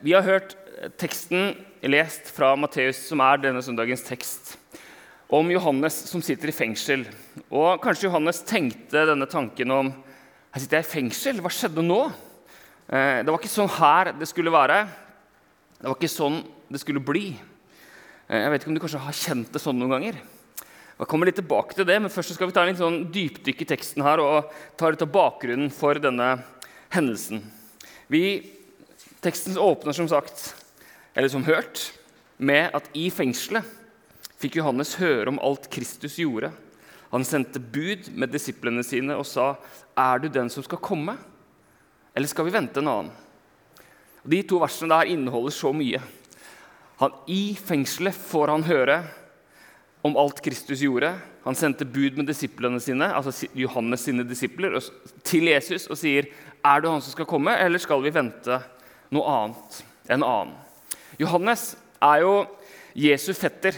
[0.00, 0.54] vi har hørt
[1.00, 4.54] teksten lest fra Matteus, som er denne søndagens tekst,
[5.28, 7.02] om Johannes som sitter i fengsel.
[7.50, 11.42] Og Kanskje Johannes tenkte denne tanken om her sitter jeg i fengsel.
[11.44, 11.98] Hva skjedde nå?
[12.88, 14.78] Eh, det var ikke sånn her det skulle være.
[15.76, 16.40] Det var ikke sånn
[16.72, 17.26] det skulle bli.
[18.28, 20.22] Eh, jeg vet ikke om du kanskje har kjent det sånn noen ganger.
[20.98, 23.60] Jeg kommer litt tilbake til det, men først skal vi ta en litt sånn dypdykk
[23.62, 24.48] i teksten her og
[24.80, 26.32] ta litt av bakgrunnen for denne
[26.94, 27.44] hendelsen.
[28.10, 28.24] Vi,
[29.20, 30.54] teksten åpner som sagt,
[31.14, 31.92] eller som hørt,
[32.36, 33.66] med at i fengselet
[34.38, 36.52] fikk Johannes høre om alt Kristus gjorde.
[37.10, 39.56] Han sendte bud med disiplene sine og sa,
[39.96, 41.16] 'Er du den som skal komme,
[42.14, 43.16] eller skal vi vente en annen?'
[44.28, 46.00] De to versene der inneholder så mye.
[46.98, 49.04] Han, I fengselet får han høre
[50.04, 51.14] om alt Kristus gjorde.
[51.44, 54.80] Han sendte bud med disiplene sine, altså Johannes sine disipler,
[55.24, 56.26] til Jesus og sier,
[56.64, 58.62] 'Er du han som skal komme, eller skal vi vente
[59.14, 60.54] noe annet?' enn annen.
[61.18, 62.34] Johannes er jo
[62.98, 63.76] Jesu fetter,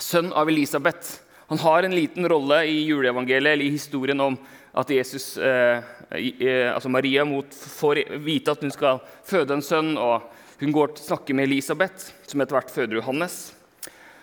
[0.00, 1.20] sønn av Elisabeth.
[1.50, 4.38] Han har en liten rolle i juleevangeliet eller i historien om
[4.72, 9.96] at Jesus, eh, eh, altså Maria mot, får vite at hun skal føde en sønn.
[9.98, 10.22] og
[10.60, 13.52] Hun går til å snakke med Elisabeth, som etter hvert føder Johannes.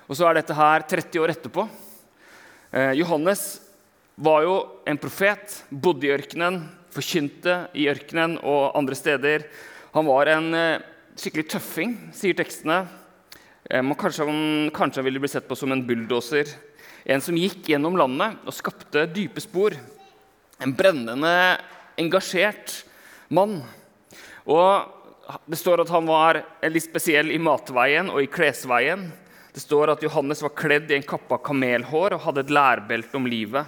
[0.08, 1.68] Og Så er dette her 30 år etterpå.
[2.72, 3.60] Eh, Johannes
[4.16, 4.56] var jo
[4.86, 9.44] en profet, bodde i ørkenen, forkynte i ørkenen og andre steder.
[9.98, 10.82] Han var en eh,
[11.18, 12.84] skikkelig tøffing, sier tekstene.
[13.66, 16.52] Eh, kanskje, han, kanskje han ville bli sett på som en bulldoser.
[17.10, 19.74] En som gikk gjennom landet og skapte dype spor.
[20.62, 21.32] En brennende,
[21.98, 22.84] engasjert
[23.34, 23.64] mann.
[24.46, 24.94] Og
[25.50, 26.38] Det står at han var
[26.70, 29.08] litt spesiell i matveien og i klesveien.
[29.52, 33.18] Det står at Johannes var kledd i en kappe av kamelhår og hadde et lærbelte
[33.18, 33.66] om livet.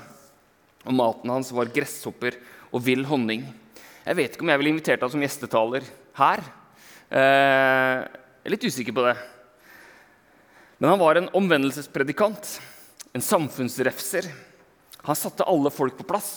[0.85, 2.37] Og maten hans var gresshopper
[2.69, 3.49] og vill honning.
[4.09, 5.83] Jeg vet ikke om jeg ville invitert ham som gjestetaler
[6.17, 6.39] her.
[7.13, 9.11] Eh, jeg er litt usikker på det.
[10.81, 12.55] Men han var en omvendelsespredikant,
[13.13, 14.25] en samfunnsrefser.
[15.05, 16.31] Han satte alle folk på plass,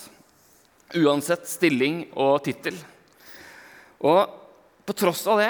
[1.00, 2.76] uansett stilling og tittel.
[4.04, 4.20] Og
[4.84, 5.48] på tross av det,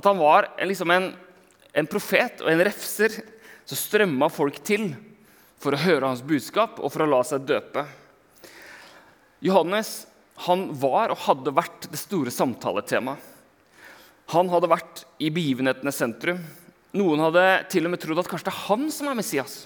[0.00, 1.10] at han var liksom en,
[1.76, 3.18] en profet og en refser,
[3.68, 4.94] så strømma folk til
[5.60, 7.84] for å høre hans budskap og for å la seg døpe.
[9.44, 10.06] Johannes
[10.46, 13.32] han var og hadde vært det store samtaletemaet.
[14.32, 16.40] Han hadde vært i begivenhetenes sentrum.
[16.96, 19.56] Noen hadde til og med trodd at kanskje det er han som er Messias.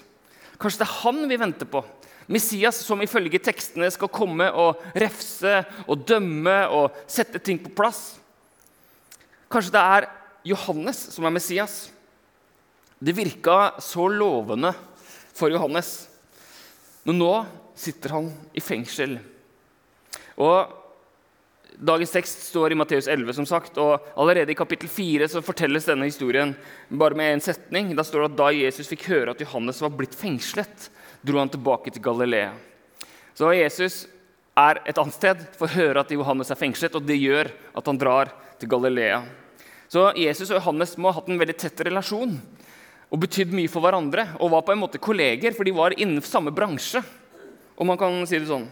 [0.59, 1.81] Kanskje det er han vi venter på.
[2.29, 8.19] Messias som ifølge tekstene skal komme og refse og dømme og sette ting på plass.
[9.49, 10.09] Kanskje det er
[10.51, 11.79] Johannes som er Messias.
[12.99, 14.73] Det virka så lovende
[15.33, 16.09] for Johannes.
[17.07, 17.33] Men nå
[17.79, 19.17] sitter han i fengsel
[20.39, 20.75] og
[21.79, 25.85] Dagens tekst står i Matteus 11, som sagt, og allerede i kapittel 4 så fortelles
[25.87, 26.51] denne historien
[26.89, 27.93] bare med én setning.
[27.95, 30.89] Da står det at da Jesus fikk høre at Johannes var blitt fengslet,
[31.23, 32.49] dro han tilbake til Galilea.
[33.31, 34.01] Så Jesus
[34.59, 38.01] er et annet sted, får høre at Johannes er fengslet, og det gjør at han
[38.01, 39.21] drar til Galilea.
[39.87, 42.35] Så Jesus og Johannes må ha hatt en veldig tett relasjon
[43.09, 44.27] og betydd mye for hverandre.
[44.43, 47.01] Og var på en måte kolleger, for de var innenfor samme bransje.
[47.79, 48.67] om man kan si det sånn.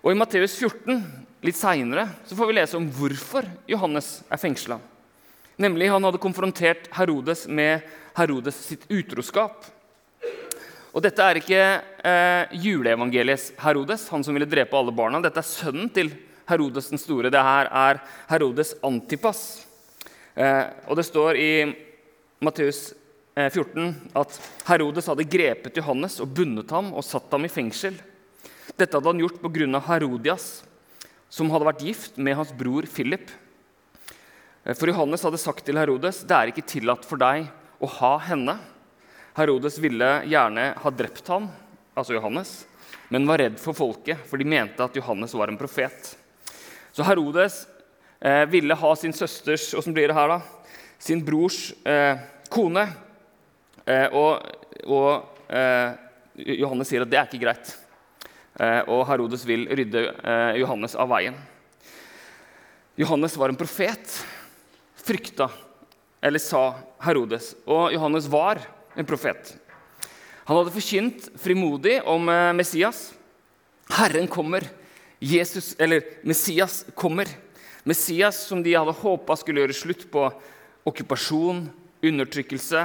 [0.00, 1.02] Og I Matteus 14
[1.44, 4.78] litt seinere får vi lese om hvorfor Johannes er fengsla.
[5.60, 7.84] Nemlig han hadde konfrontert Herodes med
[8.16, 9.66] Herodes sitt utroskap.
[10.90, 15.20] Og Dette er ikke eh, juleevangeliets Herodes, han som ville drepe alle barna.
[15.20, 16.14] Dette er sønnen til
[16.48, 17.30] Herodes den store.
[17.30, 18.00] Det her er
[18.32, 19.66] Herodes Antipas.
[20.32, 21.52] Eh, og Det står i
[22.40, 22.86] Matteus
[23.36, 24.40] 14 eh, at
[24.72, 28.00] Herodes hadde grepet Johannes og bundet ham og satt ham i fengsel.
[28.80, 29.80] Dette hadde han gjort pga.
[29.84, 30.44] Herodias,
[31.28, 33.28] som hadde vært gift med hans bror Philip.
[34.64, 38.14] Eh, for Johannes hadde sagt til Herodes det er ikke tillatt for deg å ha
[38.24, 38.56] henne.
[39.36, 41.50] Herodes ville gjerne ha drept ham,
[41.92, 42.54] altså Johannes,
[43.12, 46.14] men var redd for folket, for de mente at Johannes var en profet.
[46.96, 47.62] Så Herodes
[48.16, 50.40] eh, ville ha sin søsters og blir det her da,
[51.00, 52.16] sin brors eh,
[52.48, 52.88] kone.
[53.84, 54.40] Eh, og,
[54.88, 55.94] og eh,
[56.56, 57.76] Johannes sier at det er ikke greit.
[58.60, 61.36] Eh, og Herodes vil rydde eh, Johannes av veien.
[63.00, 64.12] Johannes var en profet,
[65.00, 65.46] frykta,
[66.20, 67.54] eller sa Herodes.
[67.64, 68.60] Og Johannes var
[68.98, 69.54] en profet.
[70.44, 73.14] Han hadde forkynt frimodig om eh, Messias.
[73.96, 74.66] Herren kommer.
[75.20, 77.32] Jesus, eller Messias kommer.
[77.88, 80.26] Messias som de hadde håpa skulle gjøre slutt på
[80.88, 81.64] okkupasjon,
[82.04, 82.84] undertrykkelse.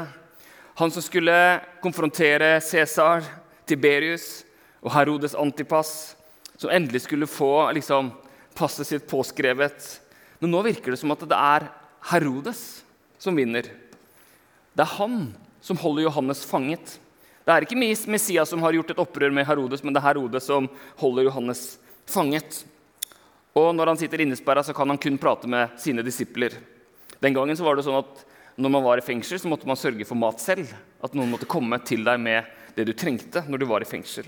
[0.79, 1.35] Han som skulle
[1.83, 3.27] konfrontere Cæsar,
[3.67, 4.45] Tiberius,
[4.85, 6.13] og Herodes Antipas,
[6.61, 8.11] som endelig skulle få liksom,
[8.53, 9.87] passet sitt påskrevet.
[10.39, 11.65] Men nå virker det som at det er
[12.11, 12.61] Herodes
[13.17, 13.65] som vinner.
[14.75, 15.33] Det er han
[15.65, 16.99] som holder Johannes fanget.
[17.45, 17.79] Det er ikke
[18.13, 20.69] Messias som har gjort et opprør med Herodes, men det er Herodes som
[21.01, 21.65] holder Johannes
[22.05, 22.61] fanget.
[23.57, 26.53] Og når han sitter innesperra, kan han kun prate med sine disipler.
[27.23, 28.25] Den gangen var det sånn at
[28.61, 30.69] når man var i fengsel, så måtte man sørge for mat selv.
[31.03, 34.27] At noen måtte komme til deg med det du trengte når du var i fengsel.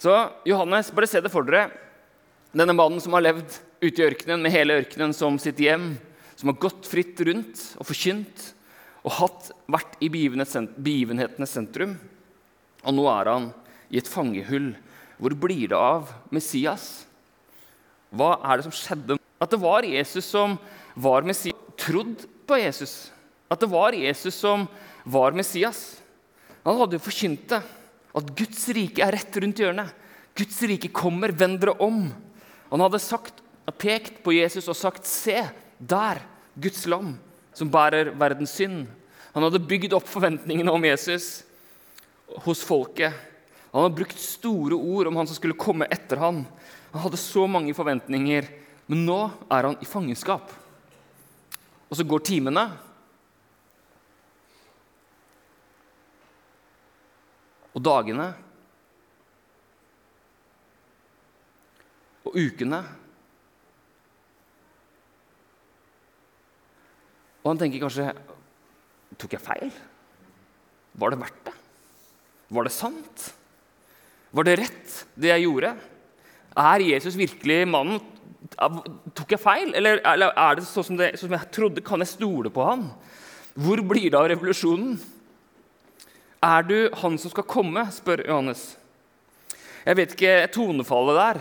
[0.00, 0.14] Så
[0.48, 1.68] Johannes, bare se det for dere.
[2.54, 5.94] Denne mannen som har levd ute i ørkenen med hele ørkenen som sitt hjem,
[6.38, 8.50] som har gått fritt rundt og forkynt
[9.04, 11.96] og hatt, vært i begivenhetenes sentrum.
[12.84, 13.50] Og nå er han
[13.92, 14.72] i et fangehull.
[15.20, 17.04] Hvor blir det av Messias?
[18.14, 19.18] Hva er det som skjedde?
[19.42, 20.56] At det var Jesus som
[20.94, 21.58] var Messias.
[21.80, 22.94] Trodd på Jesus.
[23.50, 24.68] At det var Jesus som
[25.04, 25.98] var Messias.
[26.64, 27.60] Han hadde jo forkynt det.
[28.14, 29.90] At Guds rike er rett rundt hjørnet.
[30.34, 32.06] Guds rike kommer, vend dere om.
[32.70, 33.42] Han hadde sagt,
[33.78, 35.40] pekt på Jesus og sagt, se,
[35.78, 36.20] der,
[36.54, 37.14] Guds lam,
[37.54, 38.84] som bærer verdens synd.
[39.34, 41.42] Han hadde bygd opp forventningene om Jesus
[42.44, 43.14] hos folket.
[43.72, 46.44] Han hadde brukt store ord om han som skulle komme etter ham.
[46.92, 48.46] Han hadde så mange forventninger,
[48.86, 49.18] men nå
[49.50, 50.52] er han i fangenskap.
[51.90, 52.68] Og så går timene.
[57.74, 58.28] Og dagene.
[62.24, 62.80] Og ukene.
[67.44, 68.12] Og han tenker kanskje
[69.20, 69.68] Tok jeg feil?
[70.98, 71.52] Var det verdt det?
[72.54, 73.26] Var det sant?
[74.34, 75.70] Var det rett, det jeg gjorde?
[76.58, 78.00] Er Jesus virkelig mannen?
[79.14, 81.84] Tok jeg feil, eller, er det sånn som, det, sånn som jeg trodde?
[81.86, 82.88] Kan jeg stole på han?
[83.54, 84.98] Hvor blir det av revolusjonen?
[86.44, 87.86] Er du han som skal komme?
[87.94, 88.74] spør Johannes.
[89.84, 91.40] Jeg vet ikke tonefallet der.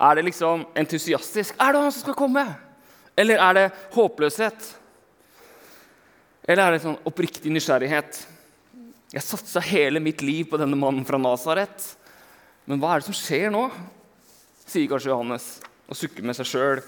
[0.00, 1.54] Er det liksom entusiastisk?
[1.60, 2.44] Er det han som skal komme?
[3.16, 3.64] Eller er det
[3.94, 4.68] håpløshet?
[6.48, 8.20] Eller er det sånn oppriktig nysgjerrighet?
[9.10, 11.84] Jeg satsa hele mitt liv på denne mannen fra Nasaret.
[12.68, 13.68] Men hva er det som skjer nå?
[14.70, 15.46] sier kanskje Johannes
[15.90, 16.82] og sukker med seg sjøl.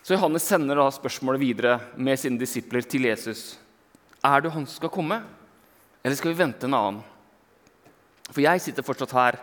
[0.00, 3.58] Så Johannes sender da spørsmålet videre med sine disipler til Jesus.
[4.24, 5.20] Er du han som skal komme,
[6.06, 7.02] eller skal vi vente en annen?
[8.30, 9.40] For jeg sitter fortsatt her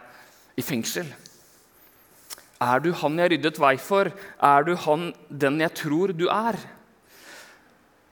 [0.56, 1.10] i fengsel.
[2.63, 4.07] Er du han jeg ryddet vei for?
[4.39, 6.56] Er du han den jeg tror du er?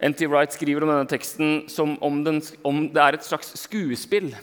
[0.03, 0.27] N.T.
[0.27, 4.33] Wright skriver om denne teksten som om, den, om det er et slags skuespill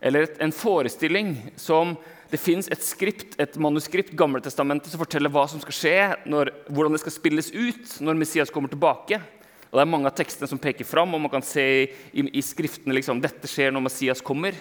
[0.00, 1.92] eller et, en forestilling som
[2.30, 6.96] det fins et skript, et manuskript, Gamletestamentet, som forteller hva som skal skje, når, hvordan
[6.96, 9.20] det skal spilles ut når Messias kommer tilbake.
[9.70, 12.42] Og Det er mange av tekstene som peker fram, og man kan se i, i,
[12.44, 14.56] skriftene liksom, dette skjer når Messias kommer.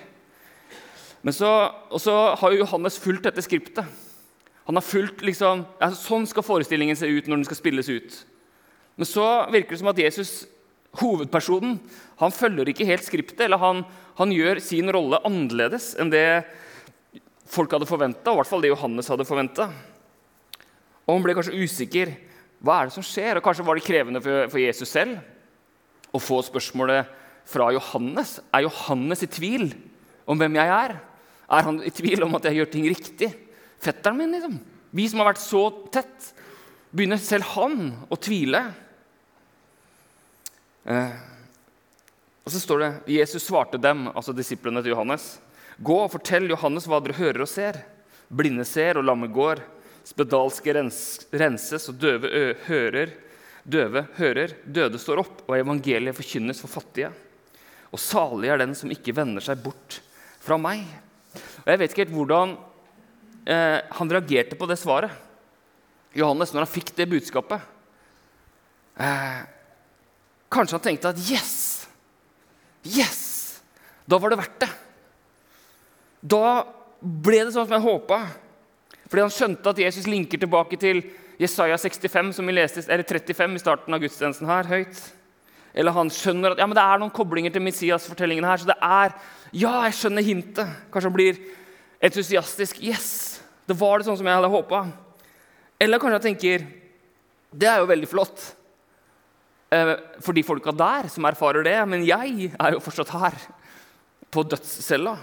[1.26, 1.52] Men så,
[1.90, 3.86] og så har jo Johannes fulgt dette skriptet.
[4.66, 8.20] Han har fulgt, liksom, altså, Sånn skal forestillingen se ut når den skal spilles ut.
[8.98, 10.34] Men så virker det som at Jesus,
[11.02, 11.80] hovedpersonen,
[12.22, 13.46] han følger ikke helt skriptet.
[13.46, 13.84] Eller han,
[14.18, 16.28] han gjør sin rolle annerledes enn det
[17.46, 19.70] folk hadde forventa, i hvert fall det Johannes hadde forventa.
[21.06, 22.16] Og han ble kanskje usikker.
[22.66, 23.38] Hva er det som skjer?
[23.38, 25.20] Og Kanskje var det krevende for, Jesus selv
[26.16, 27.12] å få spørsmålet
[27.46, 28.40] fra Johannes.
[28.56, 29.68] Er Johannes i tvil
[30.26, 30.96] om hvem jeg er?
[31.46, 33.30] Er han i tvil om at jeg gjør ting riktig?
[33.84, 34.58] Fetteren min, liksom.
[34.96, 35.62] Vi som har vært så
[35.94, 36.32] tett.
[36.96, 38.64] Begynner selv han å tvile?
[40.90, 41.16] Eh,
[42.46, 45.36] og så står det Jesus svarte dem, altså disiplene til Johannes.
[45.84, 47.82] Gå og fortell Johannes hva dere hører og ser.
[48.32, 49.62] Blinde ser, og lamme går.
[50.06, 52.30] Spedalske renses, og døve
[52.68, 53.14] hører.
[53.66, 57.10] Døve hører, døde står opp, og evangeliet forkynnes for fattige.
[57.90, 60.00] Og salig er den som ikke vender seg bort
[60.44, 60.84] fra meg.
[61.64, 62.54] Og Jeg vet ikke helt hvordan
[63.50, 65.10] eh, han reagerte på det svaret.
[66.16, 67.66] Johannes, når han fikk det budskapet.
[69.02, 69.42] Eh,
[70.56, 71.54] Kanskje han tenkte at yes!
[72.86, 73.24] Yes!
[74.06, 74.70] Da var det verdt det.
[76.22, 76.46] Da
[77.02, 78.20] ble det sånn som jeg håpa.
[79.06, 81.04] Fordi han skjønte at Jesus linker tilbake til
[81.42, 85.02] Jesaja 65, som vi leste, eller 35 i starten av gudstjenesten her, høyt.
[85.76, 88.62] Eller han skjønner at ja, men det er noen koblinger til Messias-fortellingen her.
[88.62, 89.16] så det er,
[89.52, 90.78] ja, jeg skjønner hintet.
[90.92, 91.42] Kanskje han blir
[92.00, 92.80] entusiastisk.
[92.80, 93.42] Yes!
[93.68, 94.86] Det var det sånn som jeg hadde håpa.
[95.82, 96.68] Eller kanskje han tenker
[97.56, 98.44] det er jo veldig flott.
[99.74, 99.94] Eh,
[100.24, 101.78] for de folka der som erfarer det.
[101.92, 103.38] Men jeg er jo fortsatt her,
[104.32, 105.16] på dødscella.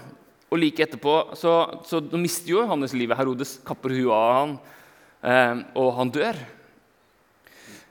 [0.53, 1.53] Og like etterpå så,
[1.89, 3.17] så mister jo Johannes livet.
[3.17, 4.51] Herodes kapper huet av han,
[5.25, 6.37] eh, og han dør.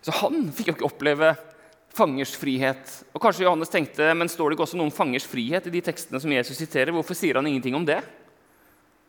[0.03, 1.33] Så han fikk jo ikke oppleve
[1.93, 2.93] fangers frihet.
[3.13, 6.21] Og kanskje Johannes tenkte, men står det ikke også noen fangers frihet i de tekstene
[6.23, 6.95] som Jesus siterer?
[6.95, 7.99] Hvorfor sier han ingenting om det?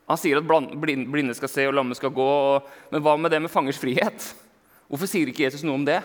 [0.10, 0.50] Han sier at
[0.82, 2.32] blinde skal se og lamme skal gå.
[2.92, 4.34] men hva med det med fangers frihet?
[4.90, 6.02] Hvorfor sier ikke Jesus noe om det?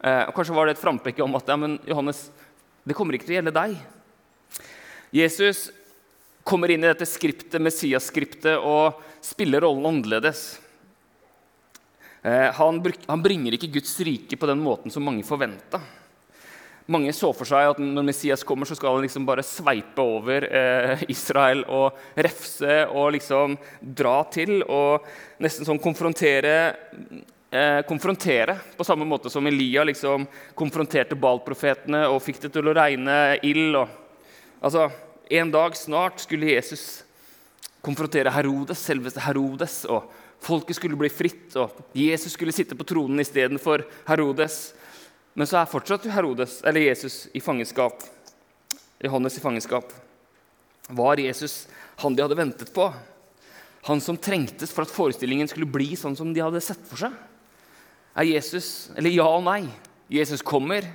[0.00, 2.30] Eh, og Kanskje var det et frampekke om at ja, men Johannes,
[2.86, 3.76] det kommer ikke til å gjelde deg.
[5.14, 5.68] Jesus
[6.46, 10.44] kommer inn i dette skriptet, Messias-skriptet og spiller rollen annerledes.
[12.22, 15.80] Eh, han, bringer ikke Guds rike på den måten som mange forventa.
[16.86, 20.46] Mange så for seg at når Messias kommer, så skal han liksom bare sveipe over
[20.46, 25.06] eh, Israel og refse og liksom dra til og
[25.42, 26.54] nesten sånn konfrontere,
[27.50, 32.76] eh, konfrontere på samme måte som Elia liksom konfronterte Baal-profetene og fikk det til å
[32.78, 33.82] regne ild.
[34.62, 34.86] altså,
[35.30, 37.02] En dag snart skulle Jesus
[37.82, 39.84] konfrontere Herodes, selveste Herodes.
[39.90, 40.10] og
[40.42, 44.74] Folket skulle bli fritt, og Jesus skulle sitte på tronen istedenfor Herodes.
[45.34, 48.04] Men så er fortsatt Herodes, eller Jesus i fangenskap.
[49.02, 49.90] Johannes i fangenskap.
[50.88, 51.66] Var Jesus
[52.00, 52.86] han de hadde ventet på?
[53.86, 57.14] Han som trengtes for at forestillingen skulle bli sånn som de hadde sett for seg?
[58.16, 59.66] Er Jesus Eller ja og nei.
[60.08, 60.86] Jesus kommer.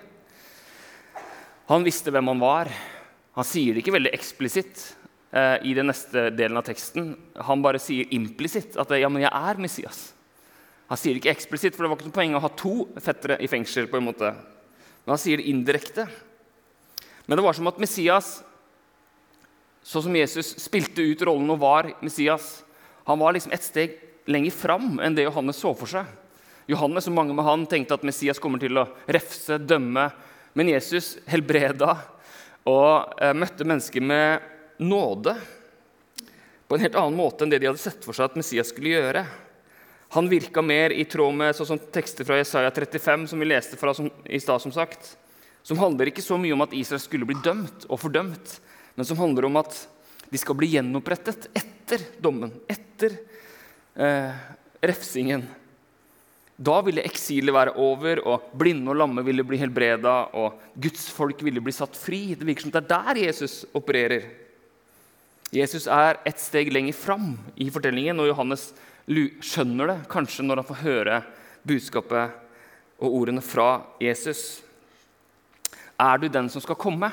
[1.67, 2.71] Han visste hvem han var.
[3.37, 4.81] Han sier det ikke veldig eksplisitt
[5.31, 7.13] eh, i den neste delen av teksten.
[7.47, 10.01] Han bare sier implisitt at ja, men jeg er Messias.
[10.91, 13.39] Han sier det ikke eksplisitt, for det var ikke noe poeng å ha to fettere
[13.39, 13.87] i fengsel.
[13.87, 14.33] på en måte.
[15.05, 16.07] Men han sier det indirekte.
[17.25, 18.41] Men det var som at Messias,
[19.87, 22.65] sånn som Jesus spilte ut rollen og var Messias,
[23.07, 23.95] han var liksom et steg
[24.29, 26.09] lenger fram enn det Johannes så for seg.
[26.69, 30.09] Johannes og mange med han tenkte at Messias kommer til å refse, dømme.
[30.53, 31.95] Men Jesus helbreda
[32.69, 34.49] og eh, møtte mennesker med
[34.81, 35.35] nåde
[36.67, 38.93] på en helt annen måte enn det de hadde sett for seg at Messias skulle
[38.93, 39.25] gjøre.
[40.15, 43.93] Han virka mer i tråd med sånn tekster fra Jesaja 35, som vi leste fra
[43.95, 45.13] som, i stad, som sagt.
[45.63, 48.57] Som handler ikke så mye om at Israel skulle bli dømt og fordømt,
[48.95, 49.77] men som handler om at
[50.31, 53.15] de skal bli gjenopprettet etter dommen, etter
[53.95, 54.41] eh,
[54.83, 55.45] refsingen.
[56.61, 61.41] Da ville eksilet være over, og blinde og lamme ville bli helbreda, og Guds folk
[61.41, 62.35] ville bli satt fri.
[62.37, 64.27] Det virker som det er der Jesus opererer.
[65.51, 68.69] Jesus er et steg lenger fram i fortellingen, og Johannes
[69.41, 71.17] skjønner det kanskje når han får høre
[71.67, 72.37] budskapet
[73.01, 74.61] og ordene fra Jesus.
[75.99, 77.09] Er du den som skal komme,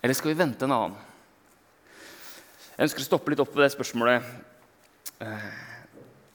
[0.00, 0.96] eller skal vi vente en annen?
[2.76, 4.24] Jeg ønsker å stoppe litt opp ved det spørsmålet.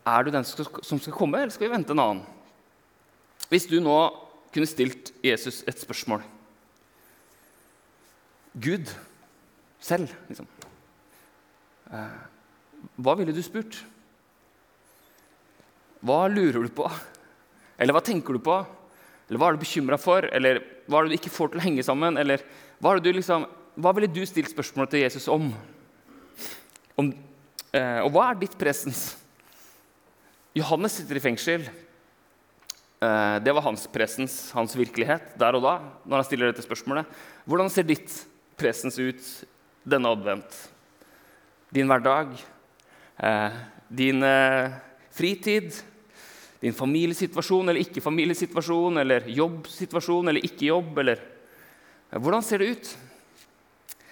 [0.08, 2.26] Er du den som skal komme, eller skal vi vente en annen?
[3.52, 3.98] Hvis du nå
[4.52, 6.24] kunne stilt Jesus et spørsmål
[8.62, 8.90] Gud
[9.80, 10.48] selv, liksom.
[11.92, 12.18] Eh,
[13.00, 13.78] hva ville du spurt?
[16.04, 16.90] Hva lurer du på?
[17.80, 18.58] Eller hva tenker du på?
[19.30, 20.28] Eller hva er du bekymra for?
[20.36, 22.20] Eller hva er det du ikke får til å henge sammen?
[22.20, 22.44] Eller
[22.84, 23.48] hva, liksom,
[23.80, 25.48] hva ville du stilt spørsmålet til Jesus om?
[27.00, 27.14] om
[27.72, 29.21] eh, og hva er ditt presens?
[30.58, 31.68] Johannes sitter i fengsel.
[33.02, 35.76] Eh, det var hans presens, hans virkelighet, der og da.
[36.06, 37.08] når han stiller dette spørsmålet.
[37.46, 38.12] Hvordan ser ditt
[38.60, 39.22] presens ut
[39.88, 40.58] denne advent?
[41.72, 42.36] Din hverdag?
[43.18, 44.76] Eh, din eh,
[45.12, 45.72] fritid?
[46.62, 51.28] din familiesituasjon eller ikke-familiesituasjon, eller jobbsituasjon eller ikke-jobb, eller
[52.12, 52.88] Hvordan ser det ut?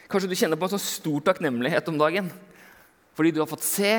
[0.08, 2.30] Kanskje du kjenner på en sånn stor takknemlighet om dagen
[3.12, 3.92] fordi du har fått se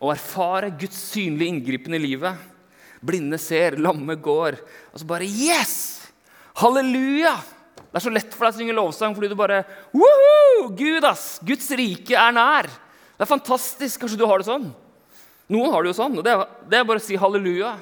[0.00, 2.36] og erfare Guds synlige inngripen i livet.
[3.06, 4.58] Blinde ser, lamme går.
[4.92, 5.76] Og så bare Yes!
[6.56, 7.36] Halleluja!
[7.76, 9.62] Det er så lett for deg å synge lovsang fordi du bare
[9.94, 10.70] Woohoo!
[10.76, 11.38] Gud, ass!
[11.44, 12.68] Guds rike er nær.
[13.16, 14.02] Det er fantastisk.
[14.02, 14.68] Kanskje du har det sånn?
[15.52, 16.18] Noen har det jo sånn.
[16.18, 17.72] og det er, det er bare å si halleluja.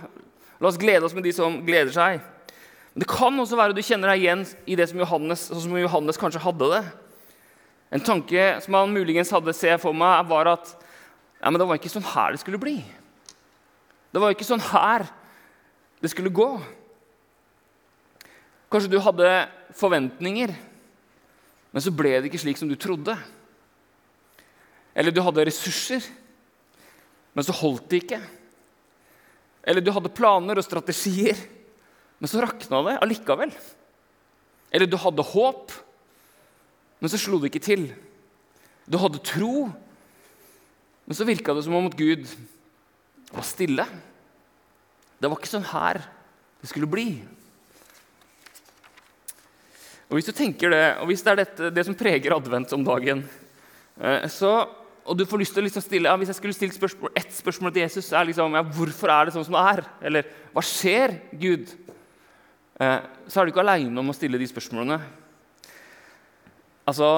[0.61, 2.21] La oss glede oss med de som gleder seg.
[2.95, 5.65] Men det kan også være at du kjenner deg igjen i det som Johannes, sånn
[5.65, 6.83] som Johannes kanskje hadde det.
[7.95, 10.71] En tanke som han muligens hadde, ser for meg, var at
[11.45, 12.79] ja, men det var ikke sånn her det skulle bli.
[14.15, 15.05] Det var ikke sånn her
[16.01, 16.49] det skulle gå.
[18.73, 19.31] Kanskje du hadde
[19.77, 20.57] forventninger,
[21.75, 23.15] men så ble det ikke slik som du trodde.
[24.97, 26.09] Eller du hadde ressurser
[27.35, 28.21] men så holdt det ikke.
[29.67, 31.39] Eller du hadde planer og strategier,
[32.23, 33.53] men så rakna det allikevel.
[34.75, 35.75] Eller du hadde håp,
[37.03, 37.89] men så slo det ikke til.
[38.87, 39.67] Du hadde tro,
[41.05, 42.27] men så virka det som om at Gud
[43.33, 43.87] var stille.
[45.21, 46.01] Det var ikke sånn her
[46.61, 47.09] det skulle bli.
[50.09, 52.85] Og Hvis du tenker det, og hvis det er dette, det som preger advent om
[52.87, 53.25] dagen,
[54.01, 54.57] eh, så
[55.05, 57.33] og du får lyst til å liksom stille, ja, Hvis jeg skulle stilt spørsmål, ett
[57.33, 59.83] spørsmål til Jesus, er liksom, ja, hvorfor er det sånn som det er?
[60.01, 61.75] Eller hva skjer, Gud?
[62.81, 64.97] Eh, så er du ikke aleine om å stille de spørsmålene.
[66.89, 67.11] Altså,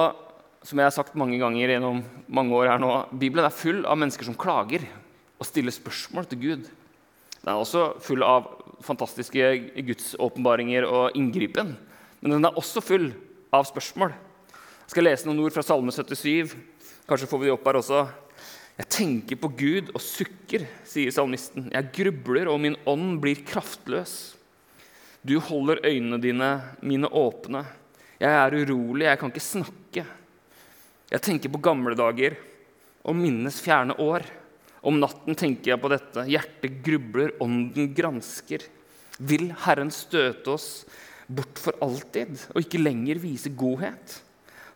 [0.65, 3.99] Som jeg har sagt mange ganger gjennom mange år her nå, Bibelen er full av
[3.99, 4.85] mennesker som klager
[5.37, 6.69] og stiller spørsmål til Gud.
[7.41, 8.49] Den er også full av
[8.83, 9.51] fantastiske
[9.87, 11.75] gudsåpenbaringer og inngripen.
[12.21, 13.11] Men den er også full
[13.53, 14.15] av spørsmål.
[14.87, 16.55] Jeg skal lese noen ord fra Salme 77.
[17.07, 18.05] Kanskje får vi de opp her også.
[18.77, 21.71] Jeg tenker på Gud og sukker, sier salmisten.
[21.73, 24.35] Jeg grubler, og min ånd blir kraftløs.
[25.25, 26.51] Du holder øynene dine
[26.85, 27.63] mine åpne.
[28.21, 30.05] Jeg er urolig, jeg kan ikke snakke.
[31.07, 32.35] Jeg tenker på gamle dager
[33.07, 34.25] og minnes fjerne år.
[34.87, 36.25] Om natten tenker jeg på dette.
[36.27, 38.65] Hjertet grubler, ånden gransker.
[39.17, 40.69] Vil Herren støte oss
[41.27, 44.19] bort for alltid og ikke lenger vise godhet?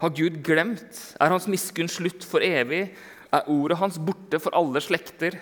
[0.01, 1.03] Har Gud glemt?
[1.21, 2.88] Er hans miskunn slutt for evig?
[3.31, 5.38] Er ordet hans borte for alle slekter?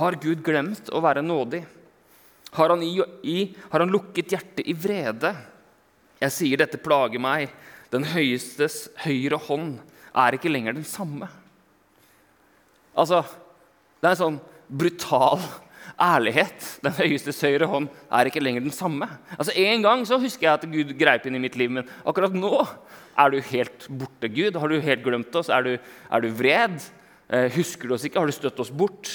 [0.00, 1.62] Har Gud glemt å være nådig?
[2.54, 3.38] Har han, i, i,
[3.70, 5.34] har han lukket hjertet i vrede?
[6.22, 7.52] Jeg sier dette plager meg.
[7.92, 9.78] Den høyestes høyre hånd
[10.14, 11.28] er ikke lenger den samme.
[12.96, 13.24] Altså,
[14.00, 15.40] Det er en sånn brutal
[16.00, 16.66] ærlighet.
[16.84, 19.08] Den høyestes høyre hånd er ikke lenger den samme.
[19.38, 22.34] Altså, En gang så husker jeg at Gud greip inn i mitt liv, men akkurat
[22.34, 22.66] nå
[23.16, 24.58] er du helt borte, Gud.
[24.58, 25.48] Har du helt glemt oss?
[25.48, 26.80] Er du, er du vred?
[27.30, 28.20] Eh, husker du oss ikke?
[28.20, 29.10] Har du støtt oss bort?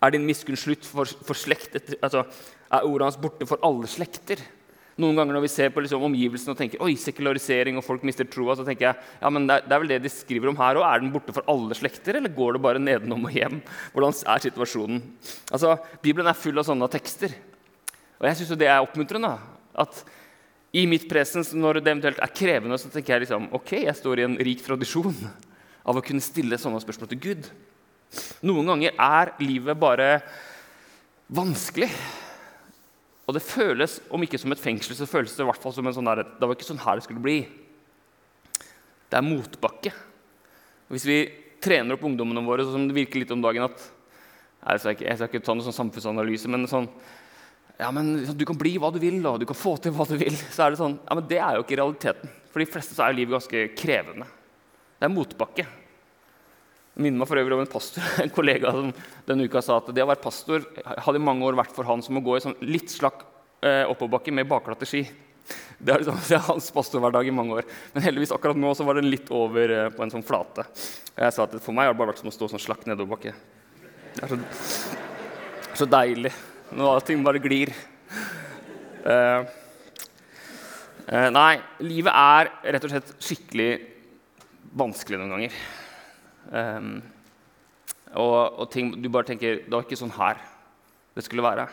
[0.00, 1.76] Er din miskunn slutt for, for slekt?
[2.00, 2.24] Altså,
[2.70, 4.40] er ordet hans borte for alle slekter?
[4.98, 8.26] Noen ganger når vi ser på liksom, omgivelsene og tenker oi, sekularisering og folk mister
[8.26, 10.58] troa, så tenker jeg ja, men det, er, det er vel det de skriver om
[10.58, 10.86] her òg.
[10.88, 13.60] Er den borte for alle slekter, eller går det bare nedenom og hjem?
[13.94, 15.04] Hvordan er situasjonen?
[15.52, 17.36] Altså, Bibelen er full av sånne tekster.
[18.18, 19.36] Og jeg syns det er oppmuntrende.
[19.78, 20.02] At
[20.74, 24.20] i mitt presens, når det eventuelt er krevende, så tenker jeg liksom, ok, jeg står
[24.20, 25.14] i en rik tradisjon
[25.88, 27.50] av å kunne stille sånne spørsmål til Gud.
[28.44, 30.16] Noen ganger er livet bare
[31.30, 31.88] vanskelig.
[33.28, 35.86] Og det føles, om ikke som et fengsel, så føles det i hvert fall som
[35.86, 37.42] en sånn der, det var ikke sånn her det skulle bli.
[39.08, 39.92] Det er motbakke.
[40.88, 41.18] Hvis vi
[41.60, 43.86] trener opp ungdommene våre sånn som det virker litt om dagen at
[44.58, 46.88] Jeg skal ikke, jeg skal ikke ta noen sånn samfunnsanalyse, men sånn
[47.78, 50.16] ja, men Du kan bli hva du vil, og du kan få til hva du
[50.18, 50.34] vil.
[50.54, 52.32] Så er det sånn, ja, men det er jo ikke realiteten.
[52.48, 54.26] For de fleste så er livet ganske krevende.
[54.98, 55.66] Det er motbakke.
[56.98, 58.92] Minner meg for øvrig om en pastor, en kollega som
[59.28, 62.02] denne uka sa at det å være pastor hadde i mange år vært for han
[62.04, 63.22] som å gå i sånn litt slakk
[63.62, 65.04] eh, oppoverbakke med bakglatte ski.
[65.78, 67.68] Det er, liksom, det er, hans pastorhverdag i mange år.
[67.94, 70.66] Men heldigvis akkurat nå så var den litt over eh, på en sånn flate.
[71.14, 72.84] Og Jeg sa at For meg har det bare vært som å stå sånn slakk
[72.88, 73.34] nedoverbakke.
[74.18, 74.40] Det er så,
[75.78, 76.34] så deilig
[76.74, 77.72] når ting bare glir.
[79.08, 79.40] Eh,
[81.06, 81.52] eh, nei,
[81.86, 83.70] livet er rett og slett skikkelig
[84.78, 85.60] vanskelig noen ganger.
[86.48, 87.00] Um,
[88.16, 90.38] og, og, ting du bare tenker Det var ikke sånn her
[91.12, 91.66] det skulle være.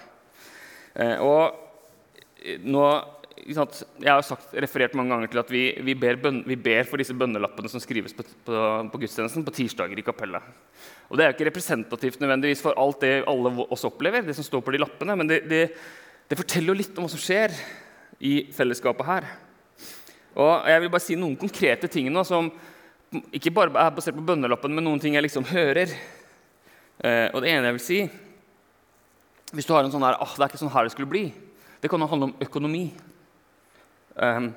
[0.97, 2.81] Uh, og nå
[3.45, 6.97] Jeg har sagt, referert mange ganger til at vi, vi, ber, bøn, vi ber, for
[6.97, 10.41] disse bønnelappene som skrives på, på, på, gudstjenesten på tirsdager i kapellet.
[11.11, 14.47] Og Det er jo ikke representativt nødvendigvis for alt det alle oss opplever, det som
[14.47, 15.61] står på de lappene, men det, det,
[16.25, 17.53] det forteller jo litt om hva som skjer
[18.25, 19.29] i fellesskapet her.
[20.35, 22.49] Og Jeg vil bare si noen konkrete ting nå som
[23.35, 25.91] ikke bare er basert på bønnelappen, men noen ting jeg liksom hører.
[26.99, 27.97] Eh, og det ene jeg vil si
[29.51, 31.25] Hvis du har en sånn her, ah, det er ikke sånn her det skulle bli,
[31.83, 32.85] det kan jo handle om økonomi.
[34.15, 34.47] Eh,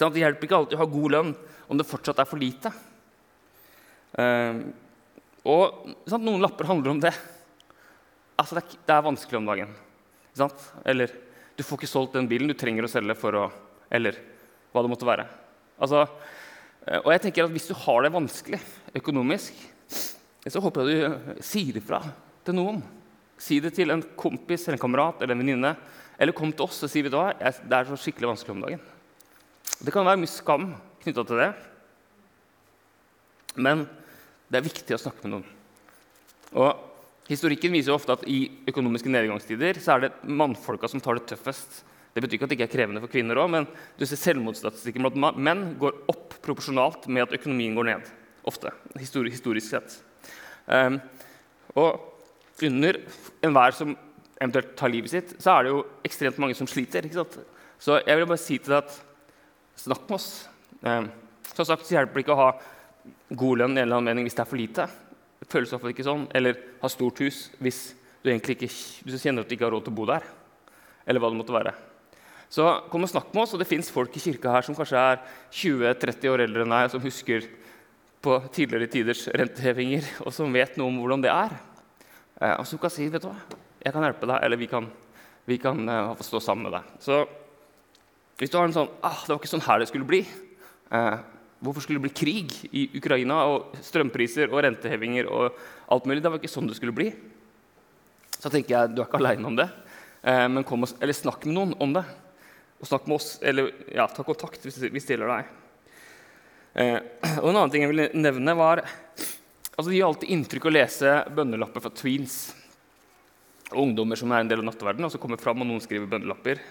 [0.00, 1.34] det hjelper ikke alltid å ha god lønn
[1.70, 2.72] om det fortsatt er for lite.
[4.18, 4.62] Eh,
[5.50, 7.12] og Noen lapper handler om det.
[8.40, 9.72] Altså, det, er, vanskelig om dagen.
[10.88, 11.12] Eller
[11.56, 13.48] du får ikke solgt den bilen du trenger å selge for å
[13.90, 14.16] Eller
[14.70, 15.26] hva det måtte være.
[15.82, 16.04] Altså,
[16.86, 18.60] og jeg tenker at Hvis du har det vanskelig
[18.96, 19.54] økonomisk,
[19.90, 22.00] så håper jeg du sier ifra
[22.46, 22.80] til noen.
[23.40, 25.74] Si det til en kompis eller en kamerat eller en venninne.
[26.20, 28.64] Eller kom til oss og si vet du hva, det er så skikkelig vanskelig om
[28.64, 28.82] dagen.
[29.80, 30.66] Det kan være mye skam
[31.00, 31.50] knytta til det,
[33.56, 33.86] men
[34.52, 35.46] det er viktig å snakke med noen.
[36.60, 36.86] Og
[37.30, 41.28] Historikken viser jo ofte at i økonomiske nedgangstider så er det mannfolka som tar det
[41.30, 41.84] tøffest.
[42.14, 43.66] Det betyr ikke at det ikke er krevende for kvinner òg, men
[43.98, 48.08] du ser selvmordsstatistikken blant menn går opp proporsjonalt med at økonomien går ned.
[48.50, 48.72] Ofte.
[48.98, 50.00] Historisk, sett.
[50.66, 50.98] Um,
[51.78, 52.00] og
[52.66, 52.98] under
[53.44, 53.94] enhver som
[54.40, 57.06] eventuelt tar livet sitt, så er det jo ekstremt mange som sliter.
[57.06, 57.38] ikke sant?
[57.78, 58.96] Så jeg vil bare si til deg at
[59.78, 60.30] snakk med oss.
[60.82, 61.10] Um,
[61.52, 62.50] som sagt så hjelper det ikke å ha
[63.38, 64.88] god lønn i en eller annen mening hvis det er for lite.
[65.40, 66.26] Det føles i ikke sånn.
[66.34, 67.82] Eller ha stort hus hvis
[68.24, 68.72] du egentlig ikke,
[69.04, 70.26] hvis du kjenner at du ikke har råd til å bo der.
[71.06, 71.76] Eller hva det måtte være.
[72.50, 73.54] Så kom og snakk med oss.
[73.54, 75.20] og Det fins folk i kirka her som kanskje er
[75.54, 77.46] 20-30 år eldre enn deg, som husker
[78.20, 81.54] på tidligere tiders rentehevinger, og som vet noe om hvordan det er.
[82.40, 83.38] Eh, og som kan si vet du hva,
[83.80, 84.90] jeg kan hjelpe deg, eller vi kan,
[85.48, 86.90] vi kan uh, stå sammen med deg.
[87.00, 87.22] Så
[88.40, 91.16] hvis du har en sånn ah, det var ikke sånn her det skulle bli eh,
[91.60, 95.58] Hvorfor skulle det bli krig i Ukraina og strømpriser og rentehevinger og
[95.92, 96.22] alt mulig?
[96.24, 97.10] Det var ikke sånn det skulle bli.
[98.32, 99.66] Så tenker jeg du er ikke aleine om det.
[100.24, 102.06] Eh, men kom og, eller snakk med noen om det.
[102.80, 105.50] Og snakk med oss, eller ja, ta kontakt hvis, vi stiller deg.
[106.80, 106.96] Eh,
[107.42, 111.14] og En annen ting jeg ville nevne, var altså Det gir alltid inntrykk å lese
[111.36, 112.38] bønnelapper fra tweens.
[113.70, 116.08] Og ungdommer som er en del av natteverdenen, og så kommer fram og noen skriver
[116.10, 116.62] bønnelapper.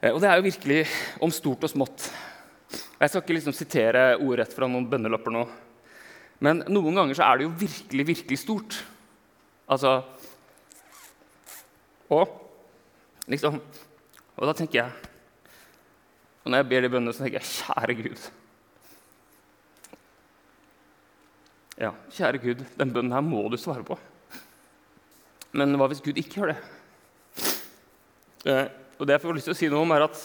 [0.00, 0.82] Eh, og det er jo virkelig
[1.22, 2.10] om stort og smått.
[2.96, 5.46] Jeg skal ikke liksom sitere ordrett fra noen bønnelapper nå.
[6.42, 8.78] Men noen ganger så er det jo virkelig, virkelig stort.
[9.66, 9.98] Altså
[12.12, 12.30] Og
[13.26, 13.58] liksom
[14.36, 15.12] Og da tenker jeg
[16.44, 18.26] Og når jeg ber de bønnene, så tenker jeg kjære Gud.
[21.76, 23.98] Ja, kjære Gud, den bønnen her må du svare på.
[25.56, 26.58] Men hva hvis Gud ikke gjør det?
[28.46, 30.20] Eh, og det jeg får lyst til å si noe om, er at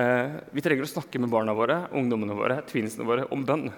[0.00, 3.68] eh, vi trenger å snakke med barna våre, ungdommene våre, tvinsene våre om bønn.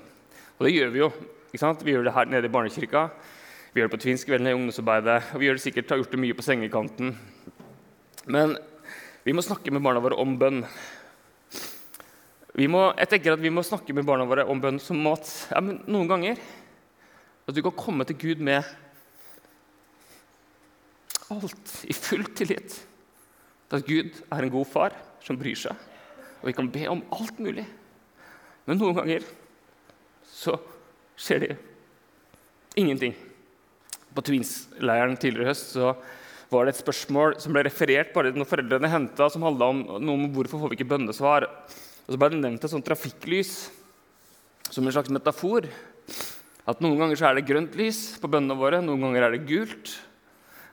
[0.54, 1.10] Og det gjør vi jo.
[1.50, 3.08] Vi gjør det her nede i barnekirka.
[3.74, 6.22] Vi gjør det på Tvinskveldene i ungdomsarbeidet, og vi gjør det sikkert, har gjort det
[6.22, 7.12] mye på sengekanten.
[8.30, 8.54] Men
[9.24, 10.62] vi må snakke med barna våre om bønn.
[12.70, 15.62] Må, jeg tenker at Vi må snakke med barna våre om bønn som at ja,
[15.64, 16.38] noen ganger
[17.44, 18.62] at du kan komme til Gud med
[21.32, 22.76] alt i full tillit.
[23.74, 25.74] At Gud er en god far som bryr seg,
[26.40, 27.64] og vi kan be om alt mulig.
[28.68, 29.24] Men noen ganger
[30.30, 30.54] så
[31.18, 31.56] skjer det
[32.80, 33.16] ingenting.
[34.14, 35.94] På Twins-leiren tidligere i høst så
[36.50, 40.16] var det et spørsmål som ble referert bare når foreldrene henta, som handla om noe
[40.18, 41.48] om hvorfor får vi ikke bønnesvar.
[42.04, 43.54] Og Så ble det nevnt et sånt trafikklys
[44.70, 45.68] som en slags metafor.
[46.68, 49.44] At Noen ganger så er det grønt lys på bønnene våre, noen ganger er det
[49.48, 49.90] gult,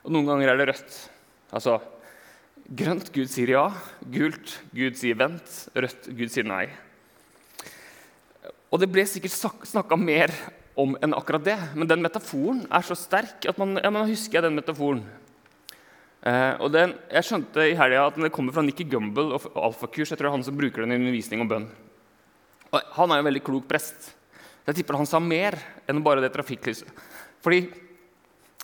[0.02, 0.94] og noen ganger er det rødt.
[1.52, 1.80] Altså
[2.72, 3.66] grønt Gud sier ja,
[4.12, 6.64] gult Gud sier vent, rødt Gud sier nei.
[8.72, 9.36] Og det ble sikkert
[9.68, 10.32] snakka mer
[10.80, 14.44] om enn akkurat det, men den metaforen er så sterk at man, ja, man husker
[14.44, 15.02] den metaforen.
[16.22, 20.12] Eh, og den, jeg skjønte i helga at den kommer fra Nikki Gumbel og alfakurs.
[20.12, 21.66] Jeg tror det er han som bruker den i undervisning om bønn.
[22.72, 24.12] Og han er jo en veldig klok prest.
[24.68, 25.58] Jeg tipper han sa mer
[25.90, 26.88] enn bare det trafikklyset.
[27.42, 27.64] Fordi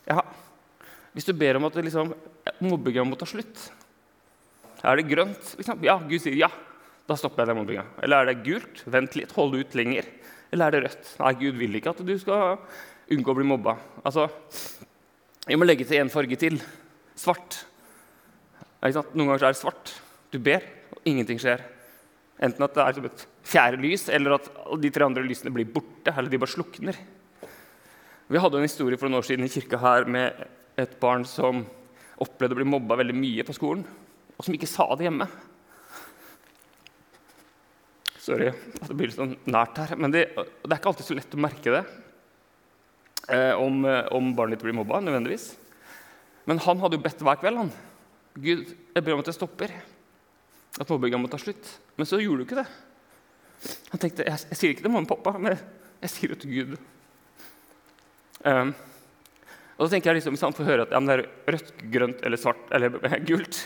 [0.07, 0.23] ja,
[1.13, 2.13] Hvis du ber om at liksom,
[2.63, 3.65] mobbinga må ta slutt
[4.87, 5.51] Er det grønt?
[5.59, 5.83] Liksom?
[5.83, 6.49] Ja, Gud sier ja.
[7.09, 7.85] Da stopper jeg den mobbinga.
[8.05, 8.85] Eller er det gult?
[8.87, 10.07] Vent litt, hold ut lenger.
[10.53, 11.15] Eller er det rødt?
[11.19, 12.61] Nei, Gud vil ikke at du skal
[13.11, 13.75] unngå å bli mobba.
[14.05, 14.29] Altså,
[15.49, 16.61] vi må legge til én farge til.
[17.19, 17.63] Svart.
[18.83, 19.93] Noen ganger er det svart.
[20.31, 20.63] Du ber,
[20.95, 21.65] og ingenting skjer.
[22.39, 25.67] Enten at det er som et fjerde lys, eller at de tre andre lysene blir
[25.73, 26.15] borte.
[26.15, 27.01] Eller de bare slukner.
[28.29, 30.47] Vi hadde en historie for noen år siden i kirka her med
[30.79, 31.65] et barn som
[32.23, 33.85] opplevde å bli mobba veldig mye på skolen,
[34.37, 35.27] og som ikke sa det hjemme.
[38.29, 39.95] Sorry at det blir litt sånn nært her.
[39.97, 41.83] Men det, det, er ikke alltid så lett å merke det
[43.33, 45.01] eh, om, eh, om, barnet ditt blir mobba.
[45.01, 45.55] nødvendigvis.
[46.49, 47.61] Men han hadde jo bedt hver kveld.
[47.61, 47.73] han.
[48.39, 49.73] Gud, jeg ber om at det stopper.
[50.79, 51.67] At mobbinga må ta slutt.
[51.99, 52.69] Men så gjorde du ikke det.
[53.93, 56.53] Han tenkte jeg, jeg sier ikke til mamma og pappa, men jeg sier det til
[56.55, 56.77] Gud.
[58.47, 58.71] Um,
[59.75, 62.21] og da tenker jeg liksom, Hvis han får høre at ja, det er rødt, grønt
[62.23, 63.59] eller svart eller gult,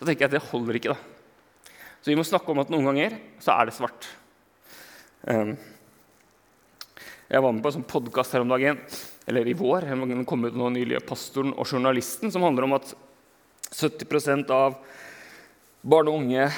[0.00, 0.94] da tenker jeg at det holder ikke.
[0.96, 1.70] da.
[2.02, 4.10] Så vi må snakke om at noen ganger så er det svart.
[5.22, 5.54] Um,
[7.28, 8.78] jeg var med på en sånn podkast her om dagen,
[9.28, 9.90] eller i vår.
[10.08, 12.94] Den kom ut nå nylig, 'Pastoren og journalisten', som handler om at
[13.70, 14.78] 70% av
[15.82, 16.48] barn og unge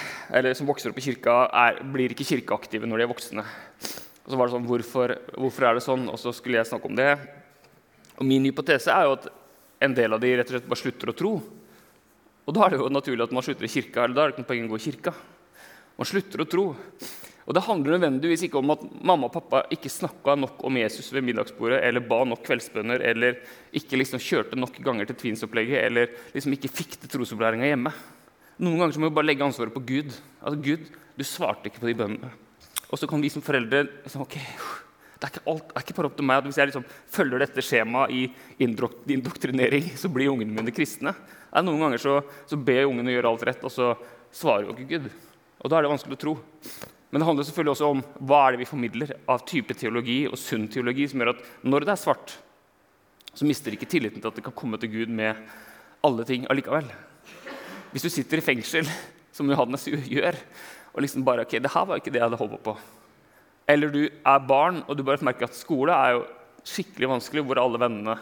[0.54, 3.44] som vokser opp i kirka, er, blir ikke kirkeaktive når de er voksne.
[4.24, 6.06] Og så var det sånn, hvorfor, hvorfor, er det sånn?
[6.08, 7.10] Og så skulle jeg snakke om det.
[8.20, 9.26] Og min hypotese er jo at
[9.80, 11.32] en del av de rett og slett bare slutter å tro.
[12.46, 14.04] Og da er det jo naturlig at man slutter i kirka.
[14.04, 15.14] eller da er det ikke noe poeng å gå i kirka.
[15.98, 16.64] Man slutter å tro.
[17.50, 21.08] Og Det handler nødvendigvis ikke om at mamma og pappa ikke snakka nok om Jesus
[21.10, 23.40] ved middagsbordet, eller ba nok kveldsbønner, eller
[23.74, 27.90] ikke liksom kjørte nok ganger til twins-opplegget, eller liksom ikke fikk til trosopplæringa hjemme.
[28.62, 30.14] Noen ganger så må vi bare legge ansvaret på Gud.
[30.38, 30.84] Altså, Gud,
[31.18, 32.30] du svarte ikke på de bønnene.
[32.86, 34.38] Og så kan vi som foreldre liksom, ok,
[35.18, 36.86] det er alt, det er ikke bare opp til meg at Hvis jeg liksom
[37.18, 38.22] følger dette skjemaet i
[38.62, 41.16] indoktrinering, så blir ungene mine kristne.
[41.50, 43.90] Noen ganger så, så ber ungene gjøre alt rett, og så
[44.30, 45.12] svarer jo ikke Gud.
[45.60, 46.38] Og da er det vanskelig å tro.
[47.10, 50.38] Men det handler selvfølgelig også om hva er det vi formidler av type teologi og
[50.38, 52.36] sunn teologi som gjør at når det er svart,
[53.34, 55.38] så mister ikke tilliten til at det kan komme til Gud med
[56.06, 56.86] alle ting allikevel.
[57.90, 58.86] Hvis du sitter i fengsel,
[59.34, 60.38] som Johannes gjør,
[60.94, 62.76] og liksom bare ok, det her var ikke det jeg hadde håpet på.
[63.70, 66.24] Eller du er barn og du bare merker at skole er jo
[66.66, 68.16] skikkelig vanskelig, hvor er alle vennene?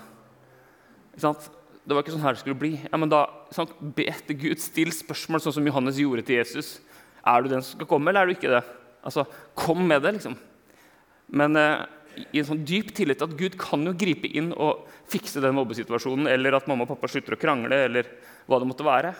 [1.18, 2.74] Det var ikke sånn her det skulle bli.
[2.84, 3.72] Ja, men da, sant?
[3.80, 6.76] Be etter Gud, still spørsmål, sånn som Johannes gjorde til Jesus.
[7.24, 8.64] Er du den som skal komme, eller er du ikke det?
[9.06, 9.26] Altså,
[9.58, 10.36] Kom med det, liksom.
[11.38, 11.86] Men eh,
[12.32, 16.28] i en sånn dyp tillit at Gud kan jo gripe inn og fikse den mobbesituasjonen,
[16.30, 18.08] eller at mamma og pappa slutter å krangle, eller
[18.48, 19.14] hva det måtte være.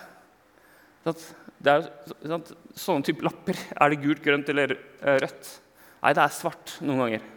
[1.05, 1.87] Det er?
[2.77, 3.57] Sånne type lapper.
[3.79, 5.51] Er det gult, grønt eller eh, rødt?
[5.99, 7.27] Nei, det er svart noen ganger.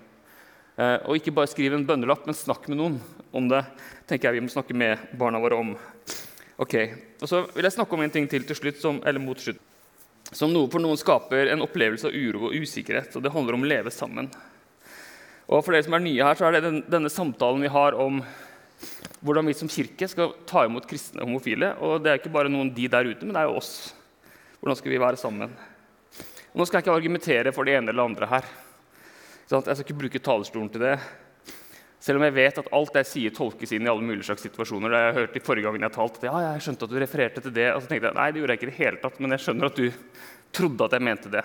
[0.78, 3.00] Eh, og ikke bare skriv en bønnelapp, men snakk med noen
[3.34, 3.64] om det.
[4.08, 5.74] tenker jeg vi må snakke med barna våre om.
[6.62, 6.74] Ok,
[7.20, 9.60] og Så vil jeg snakke om en ting til til slutt, som, eller mot slutt.
[10.32, 13.12] Som noe for noen skaper en opplevelse av uro og usikkerhet.
[13.16, 14.30] og Det handler om å leve sammen.
[15.48, 17.96] Og For dere som er nye her, så er det den, denne samtalen vi har
[18.00, 18.22] om
[19.22, 21.74] hvordan vi som kirke skal ta imot kristne homofile.
[21.84, 23.92] Og det er ikke bare noen de der ute, men det er jo oss.
[24.62, 25.52] Hvordan skal vi være sammen?
[26.52, 28.48] Og nå skal jeg ikke argumentere for det ene eller andre her.
[29.52, 30.96] Jeg skal ikke bruke talerstolen til det.
[32.02, 34.94] Selv om jeg vet at alt jeg sier, tolkes inn i alle mulige slags situasjoner.
[34.96, 37.68] Jeg hørte i forrige gang jeg talte, ja, jeg skjønte at du refererte til det.
[37.76, 39.44] Og så tenkte jeg, nei, det gjorde jeg ikke i det hele tatt, men jeg
[39.44, 40.00] skjønner at du
[40.58, 41.44] trodde at jeg mente det.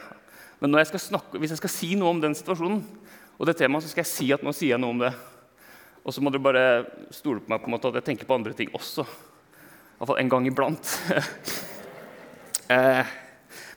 [0.64, 2.82] Men jeg snakke, hvis jeg skal si noe om den situasjonen,
[3.38, 5.12] og det temaet, så skal jeg si at nå sier jeg noe om det.
[6.02, 6.66] Og så må dere bare
[7.14, 9.06] stole på meg på en måte at jeg tenker på andre ting også.
[10.00, 10.90] Iallfall en gang iblant.
[12.74, 13.14] eh,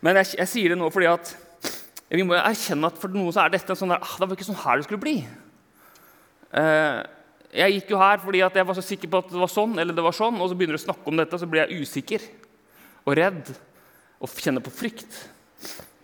[0.00, 1.34] men jeg, jeg, sier det nå fordi at
[2.08, 4.38] vi må erkjenne at for noen så er dette en sånn der, ah, det var
[4.38, 5.18] ikke sånn her det skulle bli.
[6.50, 7.00] Eh,
[7.60, 9.96] jeg gikk jo her fordi jeg var så sikker på at det var sånn, eller
[9.96, 12.26] det var sånn, og så begynner du å snakke om dette, så blir jeg usikker
[13.06, 13.50] og redd
[14.20, 15.18] og kjenner på frykt.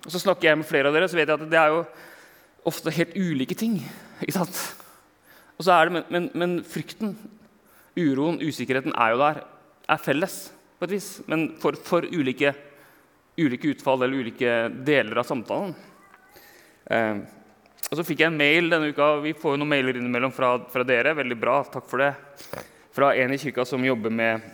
[0.07, 1.85] Og så snakker jeg med flere av dere, så vet jeg at det er jo
[2.67, 3.79] ofte helt ulike ting.
[4.23, 4.61] ikke sant?
[5.57, 7.15] Og så er det, men, men, men, frykten,
[7.97, 9.43] uroen, usikkerheten er jo der.
[9.89, 10.39] Er felles
[10.77, 12.53] på et vis, men for, for ulike,
[13.39, 14.57] ulike, utfall eller ulike
[14.87, 15.77] deler av samtalen.
[16.91, 17.23] Eh,
[17.87, 19.13] og så fikk jeg en mail denne uka.
[19.23, 21.15] Vi får jo noen mailer innimellom fra, fra dere.
[21.15, 22.13] Veldig bra, takk for det.
[22.97, 24.47] Fra en i kirka som jobber med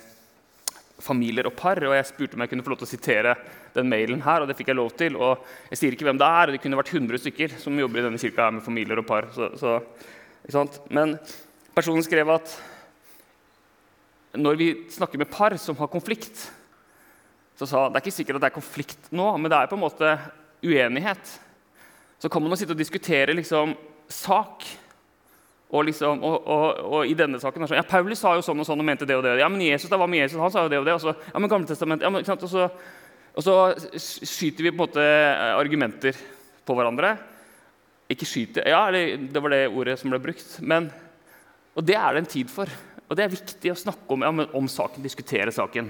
[1.03, 1.81] familier og par.
[1.87, 3.37] og Jeg spurte om jeg kunne få lov til å sitere
[3.73, 5.17] den mailen her, og det fikk jeg lov til.
[5.17, 8.03] og Jeg sier ikke hvem det er, og det kunne vært 100 stykker som jobber
[8.03, 9.31] i denne kirka her med familier og par.
[9.33, 11.17] Så, så, Men
[11.73, 12.53] personen skrev at
[14.37, 16.51] når vi snakker med par som har konflikt,
[17.57, 19.77] så sa det er ikke sikkert at det er konflikt nå, men det er på
[19.77, 20.13] en måte
[20.65, 21.35] uenighet.
[22.23, 23.75] Så kan man sitte og diskutere liksom,
[24.07, 24.63] sak
[25.73, 28.83] og, liksom, og, og, og, i denne saken ja, Paulus sa jo sånn og sånn
[28.83, 29.39] og mente det og det.
[29.41, 30.39] Ja, men Jesus da, hva med Jesus?
[30.39, 30.95] Han sa jo det og det.
[30.99, 32.67] Og så, ja, men Gamletestamentet, ja, men, og, så,
[33.33, 33.55] og så
[33.97, 36.21] skyter vi på en måte eh, argumenter
[36.69, 37.15] på hverandre.
[38.13, 40.59] Ikke skyter Ja, det var det ordet som ble brukt.
[40.61, 40.91] Men,
[41.73, 42.71] og det er det en tid for.
[43.09, 45.89] Og det er viktig å snakke om, ja, men, om saken, diskutere saken.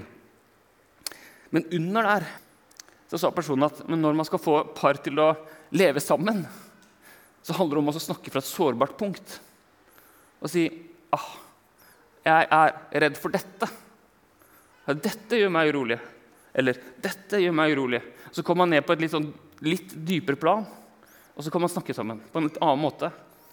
[1.53, 2.31] Men under der
[3.11, 5.35] så sa personen at når man skal få par til å
[5.73, 6.45] leve sammen,
[7.43, 9.39] så handler det om å snakke fra et sårbart punkt
[10.43, 10.67] og si
[11.15, 11.31] ah,
[12.23, 13.71] 'Jeg er redd for dette.'
[14.83, 15.99] Dette gjør meg urolig.
[16.55, 18.03] Eller 'dette gjør meg urolig'.
[18.33, 19.33] Så kommer man ned på et litt, sånn,
[19.63, 20.67] litt dypere plan,
[21.35, 23.11] og så kan man snakke sammen på en litt annen måte.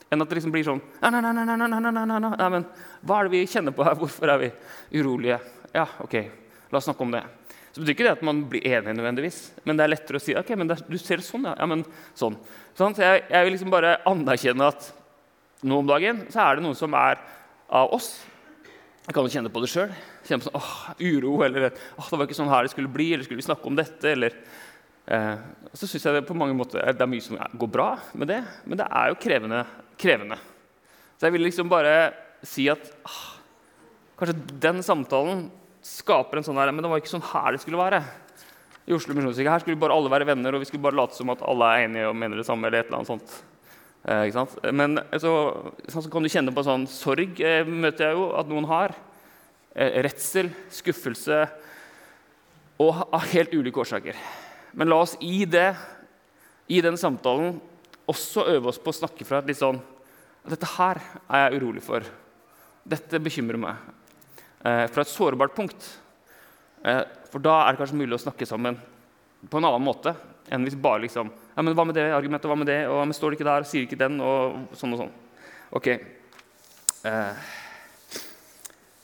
[0.09, 2.49] Enn at det liksom blir sånn nei, nei, nei, nei, nei, nei, nei, nei, nei,
[2.49, 2.65] men
[3.05, 3.97] Hva er det vi kjenner på her?
[3.99, 4.49] Hvorfor er vi
[4.97, 5.37] urolige?
[5.69, 6.15] Ja, ok,
[6.71, 7.21] la oss snakke om det.
[7.69, 10.33] Så betyr ikke det at man blir enig nødvendigvis, men det er lettere å si
[10.37, 11.53] ok, men det, du ser det sånn, ja.
[11.59, 11.83] ja men
[12.17, 12.37] sånn.
[12.77, 14.89] sånn så jeg, jeg vil liksom bare anerkjenne at
[15.69, 17.19] nå om dagen så er det noen som er
[17.69, 18.13] av oss.
[19.05, 19.93] Jeg kan jo kjenne på det sjøl.
[20.25, 23.11] Kjenne på sånn, åh, uro eller åh, det var ikke sånn her det skulle bli,
[23.13, 24.15] eller skulle vi snakke om dette?
[24.15, 24.35] eller...
[25.09, 25.35] Eh,
[25.73, 28.39] så syns jeg det på mange måter det er mye som går bra med det,
[28.69, 29.63] men det er jo krevende.
[29.97, 30.37] krevende.
[31.17, 31.93] Så jeg vil liksom bare
[32.45, 33.23] si at ah,
[34.19, 35.47] kanskje den samtalen
[35.89, 38.01] skaper en sånn her Men det var ikke sånn her det skulle være.
[38.89, 41.29] I Oslo Misjonskirke her skulle bare alle være venner, og vi skulle bare late som
[41.33, 42.67] at alle er enige og mener det samme.
[42.67, 43.35] eller et eller annet sånt.
[44.09, 45.33] Eh, Men så,
[45.87, 48.95] så, kan du kjenne på sånn sorg, eh, møter jeg jo at noen har.
[49.75, 51.43] Eh, redsel, skuffelse
[52.81, 54.17] og av helt ulike årsaker.
[54.73, 55.73] Men la oss i det,
[56.69, 57.59] i den samtalen
[58.09, 59.81] også øve oss på å snakke fra et litt sånn
[60.49, 60.97] Dette her
[61.29, 62.05] er jeg urolig for.
[62.89, 63.75] Dette bekymrer meg.
[64.59, 65.85] Eh, fra et sårbart punkt.
[66.83, 68.75] Eh, for da er det kanskje mulig å snakke sammen
[69.47, 70.11] på en annen måte
[70.51, 73.15] enn hvis bare liksom ja, men hva med det argumentet, hva med det, og men
[73.15, 75.13] står det ikke der, sier ikke den, og sånn og sånn.
[75.75, 75.87] Ok.
[77.07, 77.49] Eh,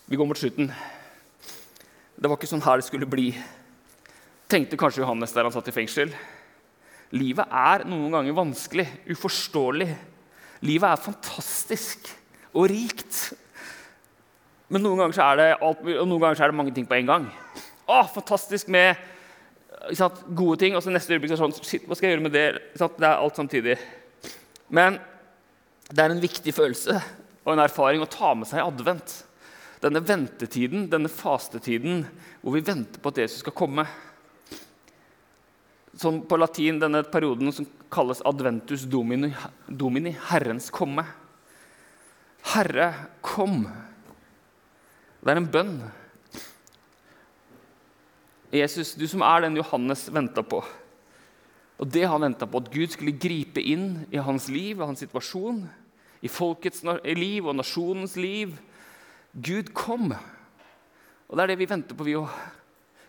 [0.10, 0.72] vi går mot slutten.
[2.15, 3.30] Det var ikke sånn her det skulle bli.
[4.52, 6.12] Tenkte kanskje Johannes der han satt i fengsel.
[7.15, 9.89] Livet er noen ganger vanskelig, uforståelig.
[10.65, 12.12] Livet er fantastisk
[12.56, 13.36] og rikt.
[14.73, 17.12] Men noen ganger, er det alt, og noen ganger er det mange ting på en
[17.12, 17.28] gang.
[17.86, 18.97] Å, fantastisk med
[19.93, 22.34] sant, gode ting, og så neste øyeblikk er sånn Shit, hva skal jeg gjøre med
[22.34, 22.47] det?
[22.80, 23.78] Sant, det er alt samtidig.
[24.73, 24.97] Men
[25.91, 26.97] det er en viktig følelse
[27.45, 29.19] og en erfaring å ta med seg i advent.
[29.84, 32.01] Denne ventetiden, denne fastetiden,
[32.41, 33.86] hvor vi venter på at Jesus skal komme.
[35.95, 39.30] Som på latin denne perioden som kalles adventus domini,
[39.69, 41.06] domini Herrens komme.
[42.56, 42.89] Herre,
[43.21, 43.62] kom.
[45.26, 45.78] Det er en bønn.
[48.54, 50.60] Jesus, du som er den Johannes venta på.
[51.82, 55.02] Og det han venta på, at Gud skulle gripe inn i hans liv og hans
[55.02, 55.64] situasjon,
[56.22, 56.86] i folkets
[57.18, 58.54] liv og nasjonens liv.
[59.34, 60.14] Gud kom.
[61.26, 62.30] Og det er det vi venter på, vi òg.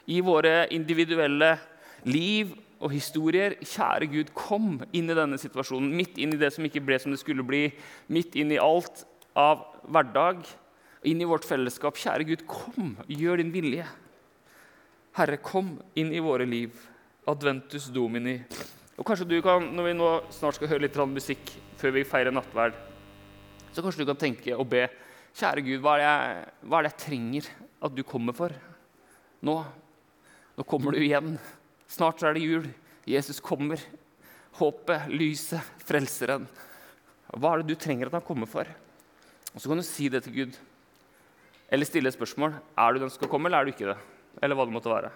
[0.09, 1.53] I våre individuelle
[2.09, 3.61] liv og historier.
[3.61, 7.13] Kjære Gud, kom inn i denne situasjonen, midt inn i det som ikke ble som
[7.13, 7.67] det skulle bli,
[8.09, 9.05] midt inn i alt
[9.37, 10.47] av hverdag,
[11.07, 11.99] inn i vårt fellesskap.
[12.01, 13.87] Kjære Gud, kom, gjør din vilje.
[15.17, 16.75] Herre, kom inn i våre liv.
[17.27, 18.37] Adventus Domini.
[18.97, 22.33] Og kanskje du kan, Når vi nå snart skal høre litt musikk før vi feirer
[22.33, 22.75] nattverd,
[23.73, 24.87] så kanskje du kan tenke og be
[25.37, 27.49] Kjære Gud, hva er, jeg, hva er det jeg trenger
[27.85, 28.55] at du kommer for
[29.45, 29.57] nå?
[30.57, 31.35] Nå kommer du igjen.
[31.93, 32.71] Snart er det jul.
[33.05, 33.77] Jesus kommer.
[34.57, 36.47] Håpet, lyset, frelseren.
[37.37, 38.65] Hva er det du trenger at han kommer for?
[39.53, 40.57] Og Så kan du si det til Gud.
[41.73, 42.55] Eller stille et spørsmål.
[42.79, 43.97] Er du den som skal komme, eller er du ikke det?
[44.43, 45.11] Eller hva det måtte være.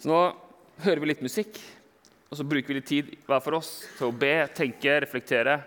[0.00, 0.20] Så nå
[0.84, 1.60] hører vi litt musikk,
[2.30, 5.60] og så bruker vi litt tid hver for oss til å be, tenke, reflektere.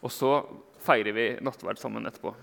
[0.00, 0.38] Og så
[0.86, 2.34] feirer vi nattverd sammen etterpå.